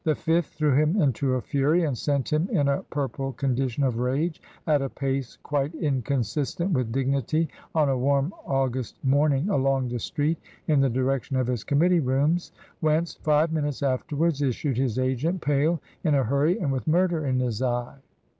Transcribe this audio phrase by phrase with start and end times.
[0.17, 3.99] fifth threw him into a fury and sent him in a purple con dition of
[3.99, 9.99] rage, at a pace quite inconsistent with dignity on a warm August morning, along the
[9.99, 15.39] street, in the direction of his committee rooms; whence, five minutes afterwards, issued his agent,
[15.39, 17.99] pale, in a hurry, and with murder in his eye.